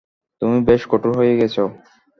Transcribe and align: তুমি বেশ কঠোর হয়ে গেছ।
তুমি 0.41 0.57
বেশ 0.67 0.81
কঠোর 0.91 1.11
হয়ে 1.17 1.33
গেছ। 1.37 1.55